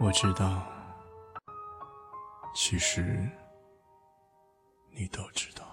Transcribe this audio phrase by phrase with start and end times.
[0.00, 0.66] 我知道，
[2.54, 3.28] 其实
[4.90, 5.64] 你都知道。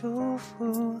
[0.00, 1.00] 祝福，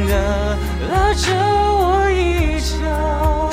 [1.13, 3.49] 着我一脚，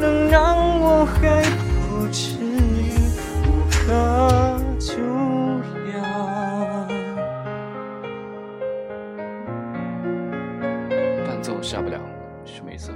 [0.00, 1.42] 能让我还
[1.88, 2.92] 不至于
[3.44, 3.82] 无可
[4.78, 4.92] 救
[5.92, 5.94] 药。
[11.24, 11.98] 伴奏下不了，
[12.44, 12.90] 什么意思？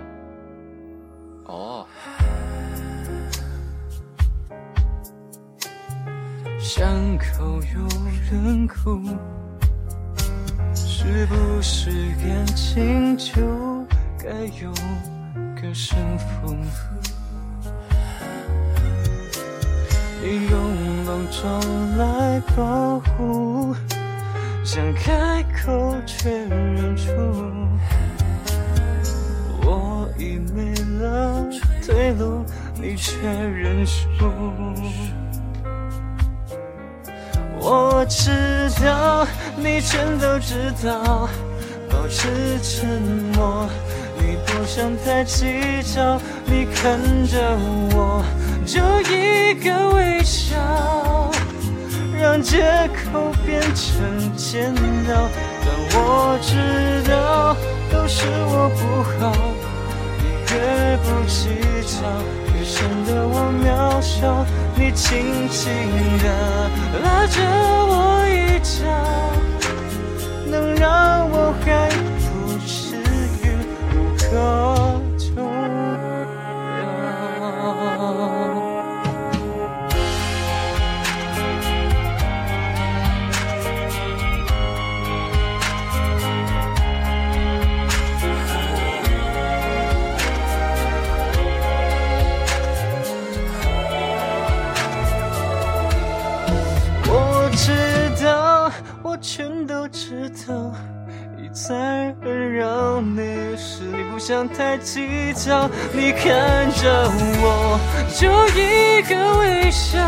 [1.44, 1.86] 哦，
[6.58, 7.88] 巷口有
[8.30, 9.00] 人哭，
[11.00, 13.86] 是不是感情就
[14.18, 14.28] 该
[14.60, 14.72] 有
[15.54, 16.56] 个胜负？
[20.20, 20.60] 你用
[21.06, 23.72] 莽撞来保护，
[24.64, 27.12] 想开口却忍住。
[29.62, 31.46] 我已没了
[31.86, 32.44] 退路，
[32.74, 34.28] 你却认输。
[37.70, 38.30] 我知
[38.82, 41.28] 道，你全都知道，
[41.90, 42.88] 保持沉
[43.34, 43.68] 默。
[44.16, 47.38] 你不想太计较，你看着
[47.94, 48.24] 我，
[48.64, 48.80] 就
[49.12, 50.56] 一个微笑，
[52.18, 52.62] 让借
[53.12, 55.28] 口变成煎熬。
[55.60, 57.54] 但我知道，
[57.92, 58.80] 都是我不
[59.20, 59.30] 好。
[60.20, 60.24] 你
[60.54, 61.50] 越不计
[61.84, 62.00] 较，
[62.68, 64.44] 显得我渺小。
[64.76, 65.72] 你轻轻
[66.22, 66.24] 地
[67.02, 67.40] 拉着
[67.90, 67.92] 我
[68.28, 68.84] 衣角，
[70.46, 71.54] 能让我
[99.30, 100.72] 全都知道，
[101.36, 107.10] 一再温柔你是你不想太计较，你看着
[107.42, 107.78] 我，
[108.16, 109.98] 就一个微笑，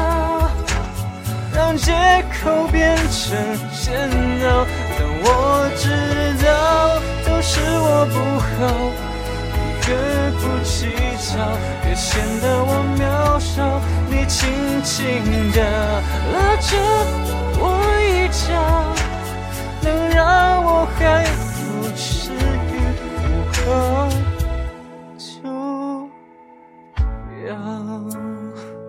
[1.55, 1.93] 让借
[2.43, 3.37] 口变成
[3.79, 4.09] 煎
[4.49, 4.67] 熬。
[4.99, 5.85] 但我知
[6.43, 8.49] 道，都是我不好。
[9.87, 9.95] 越
[10.41, 10.89] 不计
[11.19, 11.37] 较，
[11.87, 13.83] 越显得我渺小。
[14.09, 14.49] 你轻
[14.83, 15.61] 轻地
[16.33, 16.71] 拉着
[17.59, 17.63] 我
[18.01, 18.49] 一脚，
[27.61, 28.80] 可救药。